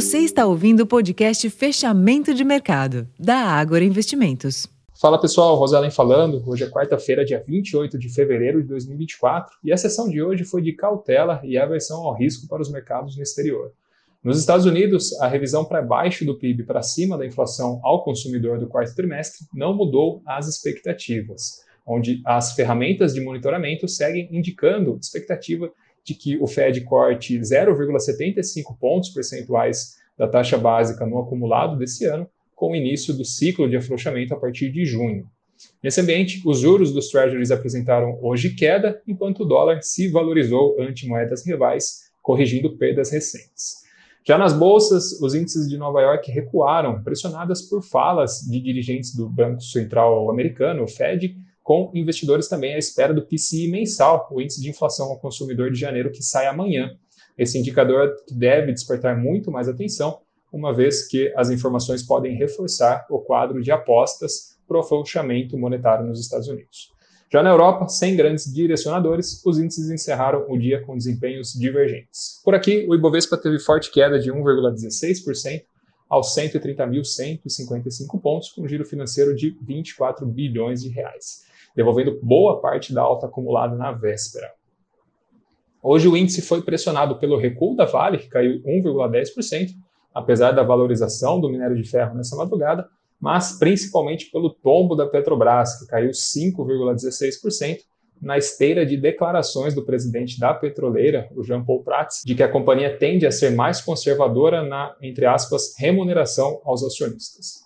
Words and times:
Você 0.00 0.20
está 0.20 0.46
ouvindo 0.46 0.80
o 0.80 0.86
podcast 0.86 1.50
Fechamento 1.50 2.32
de 2.32 2.42
Mercado, 2.42 3.06
da 3.18 3.36
Ágora 3.36 3.84
Investimentos. 3.84 4.66
Fala 4.98 5.20
pessoal, 5.20 5.54
Rosalen 5.56 5.90
falando. 5.90 6.42
Hoje 6.46 6.64
é 6.64 6.70
quarta-feira, 6.70 7.22
dia 7.22 7.44
28 7.46 7.98
de 7.98 8.08
fevereiro 8.08 8.62
de 8.62 8.68
2024, 8.68 9.58
e 9.62 9.70
a 9.70 9.76
sessão 9.76 10.08
de 10.08 10.22
hoje 10.22 10.42
foi 10.42 10.62
de 10.62 10.72
cautela 10.72 11.38
e 11.44 11.58
aversão 11.58 12.02
ao 12.02 12.16
risco 12.16 12.48
para 12.48 12.62
os 12.62 12.72
mercados 12.72 13.14
no 13.14 13.22
exterior. 13.22 13.72
Nos 14.24 14.38
Estados 14.38 14.64
Unidos, 14.64 15.12
a 15.20 15.28
revisão 15.28 15.66
para 15.66 15.82
baixo 15.82 16.24
do 16.24 16.38
PIB 16.38 16.64
para 16.64 16.80
cima 16.80 17.18
da 17.18 17.26
inflação 17.26 17.78
ao 17.82 18.02
consumidor 18.02 18.58
do 18.58 18.68
quarto 18.68 18.94
trimestre 18.94 19.46
não 19.52 19.76
mudou 19.76 20.22
as 20.26 20.48
expectativas, 20.48 21.62
onde 21.86 22.22
as 22.24 22.54
ferramentas 22.54 23.12
de 23.12 23.20
monitoramento 23.20 23.86
seguem 23.86 24.30
indicando 24.32 24.96
expectativa 24.98 25.70
de 26.04 26.14
que 26.14 26.38
o 26.38 26.46
Fed 26.46 26.80
corte 26.82 27.38
0,75 27.38 28.76
pontos 28.78 29.10
percentuais 29.10 29.96
da 30.16 30.28
taxa 30.28 30.58
básica 30.58 31.06
no 31.06 31.18
acumulado 31.18 31.78
desse 31.78 32.04
ano, 32.04 32.28
com 32.54 32.72
o 32.72 32.76
início 32.76 33.14
do 33.14 33.24
ciclo 33.24 33.68
de 33.68 33.76
afrouxamento 33.76 34.34
a 34.34 34.36
partir 34.36 34.70
de 34.70 34.84
junho. 34.84 35.26
Nesse 35.82 36.00
ambiente, 36.00 36.42
os 36.44 36.60
juros 36.60 36.92
dos 36.92 37.08
Treasuries 37.08 37.50
apresentaram 37.50 38.18
hoje 38.22 38.54
queda, 38.54 39.00
enquanto 39.06 39.40
o 39.40 39.46
dólar 39.46 39.82
se 39.82 40.08
valorizou 40.08 40.76
ante 40.80 41.06
moedas 41.06 41.46
rivais, 41.46 42.10
corrigindo 42.22 42.76
perdas 42.76 43.10
recentes. 43.10 43.80
Já 44.26 44.36
nas 44.36 44.52
bolsas, 44.52 45.20
os 45.20 45.34
índices 45.34 45.68
de 45.68 45.78
Nova 45.78 46.02
York 46.02 46.30
recuaram, 46.30 47.02
pressionadas 47.02 47.62
por 47.62 47.82
falas 47.82 48.40
de 48.40 48.60
dirigentes 48.60 49.14
do 49.14 49.28
Banco 49.28 49.62
Central 49.62 50.30
Americano, 50.30 50.84
o 50.84 50.88
Fed, 50.88 51.34
com 51.62 51.90
investidores 51.94 52.48
também 52.48 52.74
à 52.74 52.78
espera 52.78 53.14
do 53.14 53.22
PCI 53.22 53.68
mensal, 53.68 54.28
o 54.30 54.40
índice 54.40 54.60
de 54.60 54.70
inflação 54.70 55.08
ao 55.08 55.18
consumidor 55.18 55.70
de 55.70 55.78
janeiro, 55.78 56.10
que 56.10 56.22
sai 56.22 56.46
amanhã. 56.46 56.96
Esse 57.36 57.58
indicador 57.58 58.14
deve 58.30 58.72
despertar 58.72 59.16
muito 59.16 59.50
mais 59.50 59.68
atenção, 59.68 60.20
uma 60.52 60.74
vez 60.74 61.06
que 61.06 61.32
as 61.36 61.50
informações 61.50 62.02
podem 62.02 62.36
reforçar 62.36 63.06
o 63.08 63.18
quadro 63.20 63.62
de 63.62 63.70
apostas 63.70 64.58
para 64.66 64.76
o 64.76 64.80
afrouxamento 64.80 65.56
monetário 65.56 66.06
nos 66.06 66.20
Estados 66.20 66.48
Unidos. 66.48 66.92
Já 67.32 67.44
na 67.44 67.50
Europa, 67.50 67.86
sem 67.86 68.16
grandes 68.16 68.52
direcionadores, 68.52 69.40
os 69.46 69.58
índices 69.58 69.88
encerraram 69.88 70.44
o 70.48 70.58
dia 70.58 70.80
com 70.80 70.96
desempenhos 70.96 71.52
divergentes. 71.52 72.40
Por 72.44 72.56
aqui, 72.56 72.84
o 72.88 72.94
Ibovespa 72.94 73.36
teve 73.36 73.60
forte 73.60 73.92
queda 73.92 74.18
de 74.18 74.32
1,16% 74.32 75.62
aos 76.10 76.34
130.155 76.34 78.20
pontos, 78.20 78.50
com 78.50 78.62
um 78.62 78.68
giro 78.68 78.84
financeiro 78.84 79.34
de 79.34 79.56
24 79.62 80.26
bilhões 80.26 80.82
de 80.82 80.90
reais 80.90 81.48
devolvendo 81.74 82.18
boa 82.22 82.60
parte 82.60 82.92
da 82.92 83.02
alta 83.02 83.26
acumulada 83.26 83.76
na 83.76 83.92
véspera. 83.92 84.52
Hoje 85.82 86.08
o 86.08 86.16
índice 86.16 86.42
foi 86.42 86.62
pressionado 86.62 87.18
pelo 87.18 87.38
recuo 87.38 87.74
da 87.74 87.86
Vale, 87.86 88.18
que 88.18 88.28
caiu 88.28 88.62
1,10%, 88.62 89.70
apesar 90.12 90.52
da 90.52 90.62
valorização 90.62 91.40
do 91.40 91.48
minério 91.48 91.76
de 91.76 91.88
ferro 91.88 92.14
nessa 92.14 92.36
madrugada, 92.36 92.86
mas 93.18 93.58
principalmente 93.58 94.30
pelo 94.30 94.50
tombo 94.50 94.94
da 94.94 95.06
Petrobras, 95.06 95.78
que 95.78 95.86
caiu 95.86 96.10
5,16%, 96.10 97.78
na 98.20 98.36
esteira 98.36 98.84
de 98.84 98.96
declarações 98.96 99.74
do 99.74 99.82
presidente 99.82 100.38
da 100.38 100.52
petroleira, 100.52 101.28
o 101.34 101.42
Jean 101.42 101.64
Paul 101.64 101.82
Prats, 101.82 102.22
de 102.24 102.34
que 102.34 102.42
a 102.42 102.48
companhia 102.48 102.96
tende 102.96 103.26
a 103.26 103.32
ser 103.32 103.50
mais 103.50 103.80
conservadora 103.80 104.62
na, 104.62 104.94
entre 105.00 105.24
aspas, 105.24 105.74
remuneração 105.78 106.60
aos 106.64 106.84
acionistas. 106.84 107.60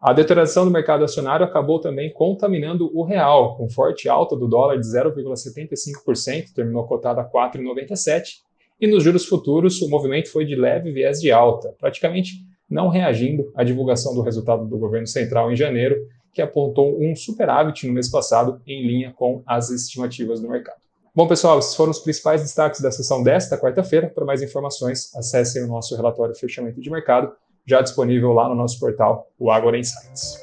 A 0.00 0.12
deterioração 0.12 0.64
do 0.66 0.70
mercado 0.70 1.02
acionário 1.02 1.46
acabou 1.46 1.80
também 1.80 2.12
contaminando 2.12 2.90
o 2.94 3.04
real, 3.04 3.56
com 3.56 3.68
forte 3.70 4.08
alta 4.08 4.36
do 4.36 4.46
dólar 4.46 4.78
de 4.78 4.86
0,75%, 4.86 6.52
terminou 6.54 6.84
cotado 6.84 7.20
a 7.20 7.24
4,97%, 7.24 8.42
e 8.80 8.86
nos 8.86 9.02
juros 9.02 9.24
futuros 9.24 9.80
o 9.80 9.88
movimento 9.88 10.30
foi 10.30 10.44
de 10.44 10.54
leve 10.54 10.92
viés 10.92 11.20
de 11.20 11.30
alta, 11.30 11.74
praticamente 11.78 12.44
não 12.68 12.88
reagindo 12.88 13.50
à 13.54 13.64
divulgação 13.64 14.14
do 14.14 14.20
resultado 14.20 14.66
do 14.66 14.76
governo 14.76 15.06
central 15.06 15.50
em 15.50 15.56
janeiro, 15.56 15.96
que 16.34 16.42
apontou 16.42 17.00
um 17.00 17.14
superávit 17.14 17.86
no 17.86 17.92
mês 17.92 18.10
passado 18.10 18.60
em 18.66 18.86
linha 18.86 19.14
com 19.16 19.42
as 19.46 19.70
estimativas 19.70 20.40
do 20.40 20.48
mercado. 20.48 20.78
Bom, 21.14 21.28
pessoal, 21.28 21.60
esses 21.60 21.76
foram 21.76 21.92
os 21.92 22.00
principais 22.00 22.42
destaques 22.42 22.80
da 22.80 22.90
sessão 22.90 23.22
desta 23.22 23.56
quarta-feira. 23.56 24.08
Para 24.08 24.24
mais 24.24 24.42
informações, 24.42 25.14
acessem 25.14 25.62
o 25.62 25.68
nosso 25.68 25.94
relatório 25.96 26.34
fechamento 26.34 26.80
de 26.80 26.90
mercado 26.90 27.32
já 27.66 27.80
disponível 27.80 28.32
lá 28.32 28.48
no 28.48 28.54
nosso 28.54 28.78
portal, 28.78 29.30
o 29.38 29.50
Agora 29.50 29.78
Insights. 29.78 30.38